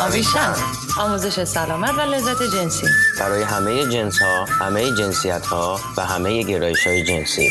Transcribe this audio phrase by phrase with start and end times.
[0.00, 0.54] آویشن
[0.98, 2.86] آموزش سلامت و لذت جنسی.
[3.18, 7.50] برای همه جنس ها، همه جنسیت ها و همه گرایش های جنسی.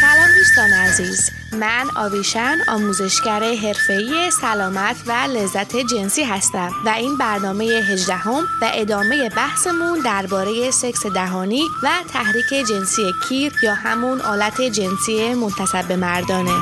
[0.00, 1.30] سلام دوستان عزیز.
[1.52, 8.70] من آویشن آموزشگر حرفه‌ای سلامت و لذت جنسی هستم و این برنامه 18 هم و
[8.74, 15.96] ادامه بحثمون درباره سکس دهانی و تحریک جنسی کیر یا همون آلت جنسی منتصب به
[15.96, 16.54] مردانه.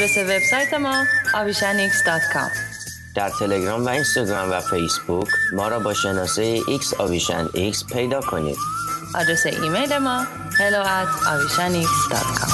[0.00, 1.04] آدرس وبسایت ما
[1.34, 2.50] avishanx.com
[3.14, 8.56] در تلگرام و اینستاگرام و فیسبوک ما را با شناسه X آویشن X پیدا کنید.
[9.14, 10.26] آدرس ایمیل ما
[10.58, 12.49] hello at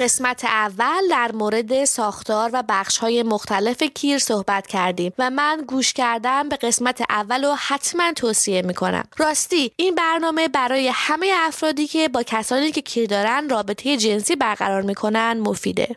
[0.00, 5.92] قسمت اول در مورد ساختار و بخش های مختلف کیر صحبت کردیم و من گوش
[5.92, 9.04] کردم به قسمت اول رو حتما توصیه می کنم.
[9.16, 14.82] راستی این برنامه برای همه افرادی که با کسانی که کیر دارن رابطه جنسی برقرار
[14.82, 15.94] می‌کنن مفیده.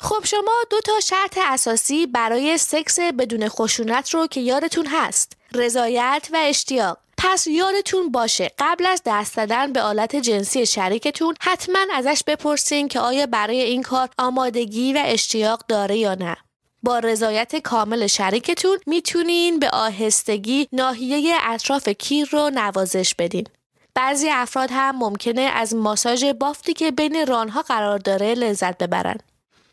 [0.00, 6.28] خب شما دو تا شرط اساسی برای سکس بدون خشونت رو که یادتون هست رضایت
[6.32, 12.22] و اشتیاق پس یادتون باشه قبل از دست دادن به آلت جنسی شریکتون حتما ازش
[12.26, 16.36] بپرسین که آیا برای این کار آمادگی و اشتیاق داره یا نه.
[16.82, 23.46] با رضایت کامل شریکتون می‌تونین به آهستگی ناحیه اطراف کیر رو نوازش بدین.
[23.94, 29.18] بعضی افراد هم ممکنه از ماساژ بافتی که بین رانها قرار داره لذت ببرن.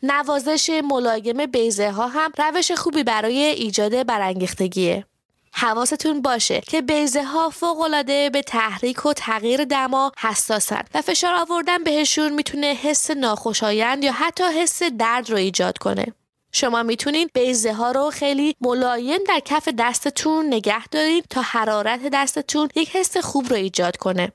[0.02, 5.04] نوازش ملایم بیزه ها هم روش خوبی برای ایجاد برانگیختگیه.
[5.54, 11.34] حواستون باشه که بیزه ها فوق العاده به تحریک و تغییر دما حساسن و فشار
[11.34, 16.06] آوردن بهشون می‌تونه حس ناخوشایند یا حتی حس درد رو ایجاد کنه.
[16.52, 22.68] شما می‌تونین بیزه ها رو خیلی ملایم در کف دستتون نگه دارین تا حرارت دستتون
[22.74, 24.32] یک حس خوب رو ایجاد کنه.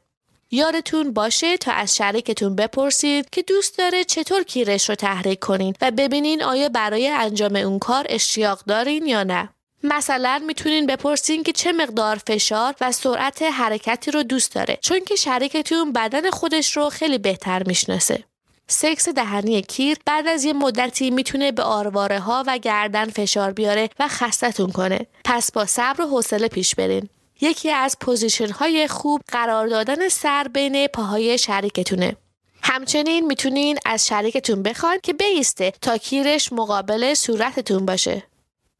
[0.51, 5.91] یادتون باشه تا از شریکتون بپرسید که دوست داره چطور کیرش رو تحریک کنین و
[5.91, 9.49] ببینین آیا برای انجام اون کار اشتیاق دارین یا نه.
[9.83, 15.15] مثلا می‌تونین بپرسین که چه مقدار فشار و سرعت حرکتی رو دوست داره چون که
[15.15, 18.23] شریکتون بدن خودش رو خیلی بهتر می‌شناسه.
[18.67, 23.89] سکس دهنی کیر بعد از یه مدتی می‌تونه به آرواره ها و گردن فشار بیاره
[23.99, 24.99] و خستتون کنه.
[25.25, 27.09] پس با صبر و حوصله پیش برین.
[27.41, 32.15] یکی از position های خوب قرار دادن سر بین پاهای شریکتونه.
[32.63, 38.23] همچنین می‌تونین از شریکتون بخواین که بایسته تا کیرش مقابل صورتتون باشه.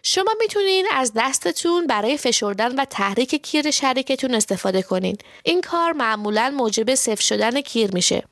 [0.03, 5.17] شما می‌تونین از دستتون برای فشردن و تحریک کیر شریکتون استفاده کنین.
[5.43, 8.23] این کار معمولا موجب صفر شدن کیر میشه.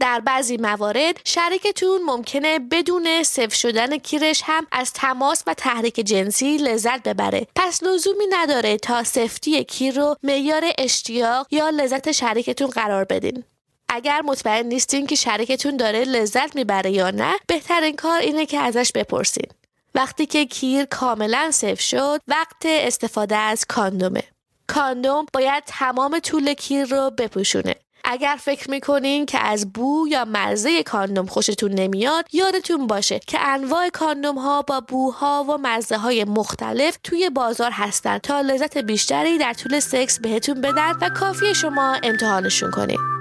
[0.00, 6.56] در بعضی موارد شریکتون ممکنه بدون صفر شدن کیرش هم از تماس و تحریک جنسی
[6.56, 13.04] لذت ببره پس لزومی نداره تا سفتی کیر رو معیار اشتیاق یا لذت شریکتون قرار
[13.04, 13.44] بدین
[13.88, 18.92] اگر مطمئن نیستین که شریکتون داره لذت می‌بره یا نه بهترین کار اینه که ازش
[18.94, 19.46] بپرسین
[19.94, 24.22] وقتی که کیر کاملا صفر شد وقت استفاده از کاندومه.
[24.66, 27.74] کاندوم باید تمام طول کیر رو بپوشونه.
[28.04, 33.88] اگر فکر می‌کنین که از بو یا مزه کاندوم خوشتون نمیاد یادتون باشه که انواع
[33.88, 39.52] کاندوم ها با بوها و مزه های مختلف توی بازار هستن تا لذت بیشتری در
[39.52, 43.19] طول سکس بهتون بدن و کافی شما امتحانشون کنید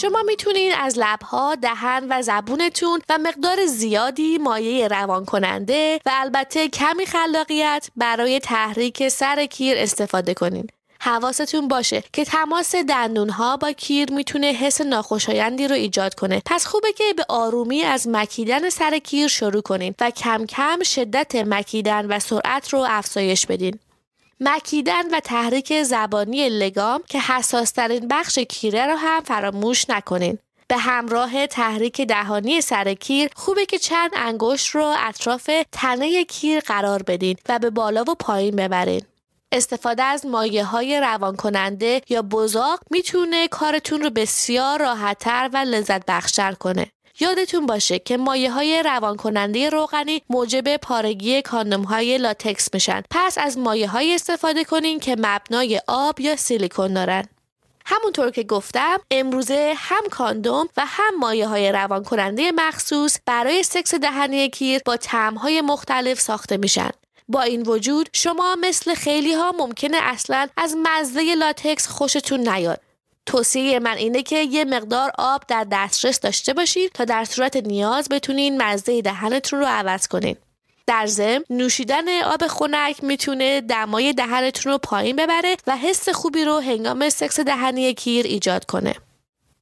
[0.00, 6.68] شما می‌تونید از لبها، دهن و زبونتون و مقدار زیادی مایع روان کننده و البته
[6.68, 10.66] کمی خلاقیت برای تحریک سر کیر استفاده کنین.
[11.00, 16.66] حواستون باشه که تماس دندون ها با کیر می‌تونه حس ناخوشایندی رو ایجاد کنه پس
[16.66, 22.06] خوبه که به آرومی از مکیدن سر کیر شروع کنین و کم کم شدت مکیدن
[22.06, 23.78] و سرعت رو افزایش بدین
[24.40, 30.38] مکیدن و تحریک زبانی لگام که حساسترین بخش کیره رو هم فراموش نکنین.
[30.68, 37.02] به همراه تحریک دهانی سر کیر خوبه که چند انگشت رو اطراف تنه کیر قرار
[37.02, 39.02] بدین و به بالا و پایین ببرین.
[39.52, 46.06] استفاده از مایه های روان کننده یا بزاق می‌تونه کارتون رو بسیار راحتتر و لذت
[46.06, 46.86] بخشتر کنه.
[47.20, 53.02] یادتون باشه که مایه های روان کننده روغنی موجب پارگی کاندوم های لاتکس میشن.
[53.10, 57.24] پس از مایه های استفاده کنین که مبنای آب یا سیلیکون دارن.
[57.86, 63.94] همونطور که گفتم امروزه هم کاندوم و هم مایه های روان کننده مخصوص برای سکس
[63.94, 64.98] دهنی کیر با
[65.36, 66.90] های مختلف ساخته میشن.
[67.28, 72.80] با این وجود شما مثل خیلی ها ممکنه اصلا از مزه لاتکس خوشتون نیاد
[73.28, 78.08] توصیه من اینه که یه مقدار آب در دسترس داشته باشید تا در صورت نیاز
[78.08, 80.36] بتونین مزه دهنتون رو عوض کنین.
[80.86, 86.58] در ضمن نوشیدن آب خنک می‌تونه دمای دهنتون رو پایین ببره و حس خوبی رو
[86.58, 88.94] هنگام سکس دهنی کیر ایجاد کنه.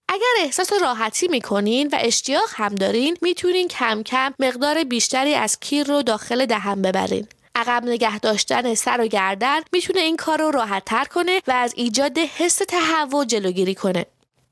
[0.08, 5.86] اگر احساس راحتی می‌کنین و اشتیاق هم دارین می‌تونین کم کم مقدار بیشتری از کیر
[5.86, 7.28] رو داخل دهن ببرین.
[7.56, 11.72] عقب نگه داشتن سر و گردن می‌تونه این کار رو راحت تر کنه و از
[11.76, 14.06] ایجاد حس تهوع جلوگیری کنه.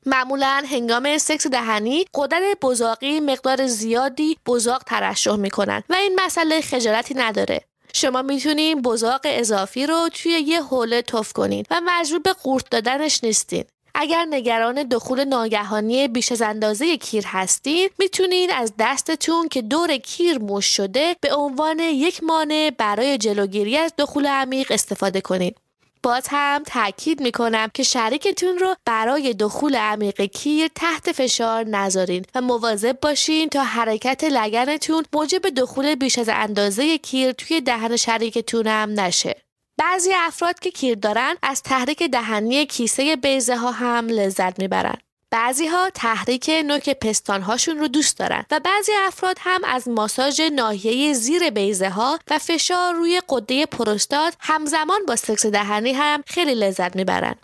[0.06, 7.14] معمولا هنگام سکس دهنی قدرت بزاقی مقدار زیادی بزاق ترشح می‌کنن و این مسئله خجالتی
[7.14, 7.60] نداره
[7.92, 13.24] شما می‌تونین بزاق اضافی رو توی یه حوله تف کنین و مجبور به قورت دادنش
[13.24, 19.96] نیستین اگر نگران دخول ناگهانی بیش از اندازه کیر هستید می‌تونید از دستتون که دور
[19.96, 25.56] کیر مش شده به عنوان یک مانع برای جلوگیری از دخول عمیق استفاده کنید
[26.02, 32.40] باز هم تاکید می‌کنم که شریکتون رو برای دخول عمیق کیر تحت فشار نذارین و
[32.40, 39.00] مواظب باشین تا حرکت لگنتون موجب دخول بیش از اندازه کیر توی دهن شریکتون هم
[39.00, 39.43] نشه.
[39.78, 44.96] بعضی افراد که کیر دارن از تحریک دهنی کیسه بیزه ها هم لذت می‌برن.
[45.30, 50.40] بعضی ها تحریک نوک پستان هاشون رو دوست دارن و بعضی افراد هم از ماساژ
[50.40, 56.54] ناحیه زیر بیزه ها و فشار روی قده پروستات همزمان با سکس دهنی هم خیلی
[56.54, 57.34] لذت می‌برن.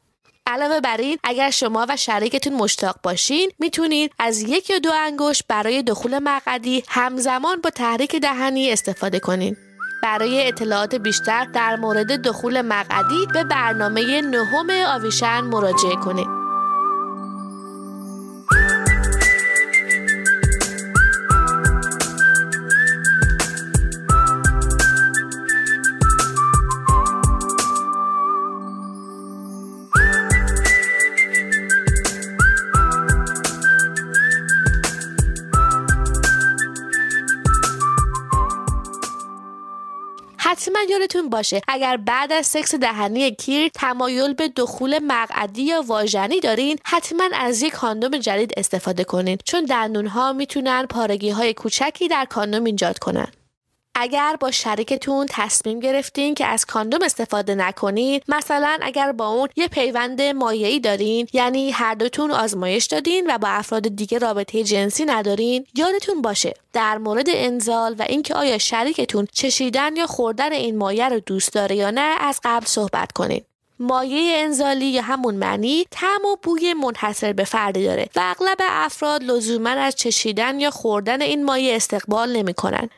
[0.46, 5.44] علاوه بر این اگر شما و شریکتون مشتاق باشین می‌تونید از یک یا دو انگشت
[5.48, 9.69] برای دخول مقعدی همزمان با تحریک دهنی استفاده کنید.
[10.02, 16.39] برای اطلاعات بیشتر در مورد دخول مقعدی به برنامه نهم آویشن مراجعه کنید.
[40.88, 41.60] یادتون باشه.
[41.68, 47.62] اگر بعد از سکس دهنی کیر تمایل به دخول مقعدی یا واژنی دارین حتما از
[47.62, 52.98] یک کاندوم جدید استفاده کنین چون دندون ها می‌تونن پارگی های کوچکی در کاندوم ایجاد
[52.98, 53.28] کنن.
[54.02, 59.68] اگر با شریکتون تصمیم گرفتین که از کاندوم استفاده نکنید مثلا اگر با اون یه
[59.68, 65.66] پیوند مایعی دارین یعنی هر دوتون آزمایش دادین و با افراد دیگه رابطه جنسی ندارین
[65.74, 71.20] یادتون باشه در مورد انزال و اینکه آیا شریکتون چشیدن یا خوردن این مایع رو
[71.20, 73.42] دوست داره یا نه از قبل صحبت کنین.
[73.78, 79.22] مایه انزالی یا همون معنی تم و بوی منحصر به فردی داره و اغلب افراد
[79.22, 82.88] لزوما از چشیدن یا خوردن این مایه استقبال نمی‌کنن.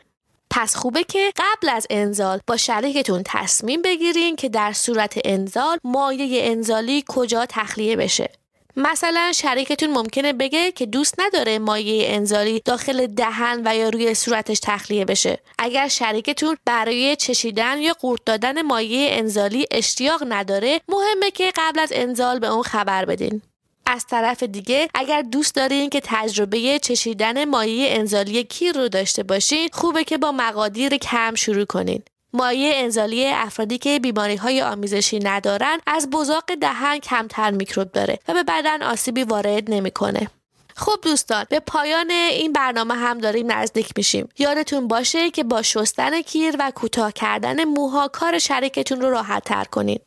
[0.55, 6.51] پس خوبه که قبل از انزال با شریکتون تصمیم بگیرین که در صورت انزال مایه
[6.51, 8.31] انزالی کجا تخلیه بشه.
[8.77, 14.61] مثلا شریکتون ممکنه بگه که دوست نداره مایه انزالی داخل دهن و یا روی صورتش
[14.63, 15.39] تخلیه بشه.
[15.59, 21.93] اگر شریکتون برای چشیدن یا قورت دادن مایه انزالی اشتیاق نداره مهمه که قبل از
[21.95, 23.43] انزال به اون خبر بدین.
[23.87, 29.69] از طرف دیگه اگر دوست دارین که تجربه چشیدن مایع انزالی کیر رو داشته باشین
[29.73, 32.03] خوبه که با مقادیر کم شروع کنین.
[32.33, 38.35] مایع انزالی افرادی که بیماری های آمیزشی ندارن از بزاق دهن کمتر میکروب داره و
[38.35, 40.31] به بدن آسیبی وارد نمی‌کنه.
[40.77, 44.29] خب دوستان به پایان این برنامه هم داریم نزدیک میشیم.
[44.39, 49.65] یادتون باشه که با شستن کیر و کوتاه کردن موها کار شریکتون رو راحت تر
[49.65, 50.03] کنید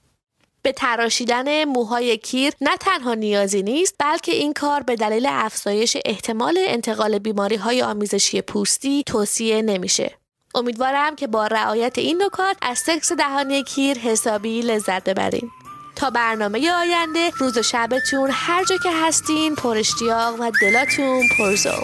[0.65, 6.57] به تراشیدن موهای کیر نه تنها نیازی نیست بلکه این کار به دلیل افزایش احتمال
[6.67, 10.11] انتقال بیماری های آمیزشی پوستی توصیه نمیشه.
[10.55, 15.51] امیدوارم که با رعایت این نکات از سکس دهانی کیر حسابی لذت ببرین.
[15.95, 21.83] تا برنامه آینده روز و شبتون هر جا که هستین پر اشتیاق و دلاتون پرزو